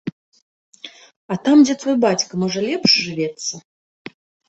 А 1.35 1.37
там, 1.45 1.57
дзе 1.67 1.75
твой 1.85 1.95
бацька, 2.07 2.43
можа 2.47 2.59
лепш 2.69 2.91
жывецца? 3.07 3.53